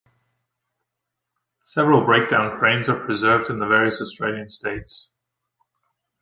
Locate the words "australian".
4.01-4.49